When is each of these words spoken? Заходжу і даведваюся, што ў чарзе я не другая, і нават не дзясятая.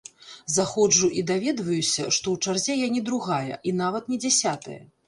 Заходжу 0.53 1.09
і 1.19 1.25
даведваюся, 1.33 1.91
што 2.17 2.27
ў 2.35 2.35
чарзе 2.45 2.81
я 2.81 2.91
не 2.99 3.07
другая, 3.13 3.63
і 3.71 3.79
нават 3.85 4.11
не 4.15 4.23
дзясятая. 4.27 4.83